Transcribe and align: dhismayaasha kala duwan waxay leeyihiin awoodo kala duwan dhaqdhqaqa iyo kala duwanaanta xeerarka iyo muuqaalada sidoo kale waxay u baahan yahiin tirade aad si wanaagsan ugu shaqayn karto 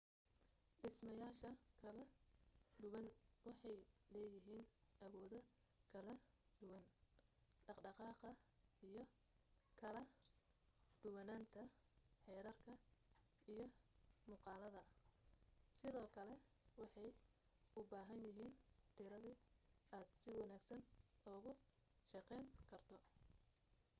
dhismayaasha 0.81 1.49
kala 1.81 2.03
duwan 2.81 3.07
waxay 3.47 3.77
leeyihiin 4.13 4.63
awoodo 5.05 5.37
kala 5.93 6.13
duwan 6.59 6.85
dhaqdhqaqa 7.65 8.29
iyo 8.89 9.03
kala 9.81 10.01
duwanaanta 11.01 11.61
xeerarka 12.23 12.73
iyo 13.51 13.65
muuqaalada 14.29 14.81
sidoo 15.77 16.07
kale 16.17 16.35
waxay 16.81 17.09
u 17.79 17.81
baahan 17.91 18.19
yahiin 18.27 18.53
tirade 18.95 19.31
aad 19.97 20.09
si 20.21 20.29
wanaagsan 20.41 20.81
ugu 21.35 21.51
shaqayn 22.11 22.45
karto 22.69 22.97